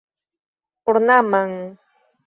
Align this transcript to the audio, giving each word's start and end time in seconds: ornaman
ornaman 0.89 1.53